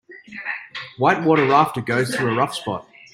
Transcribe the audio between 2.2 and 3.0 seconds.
a rough spot.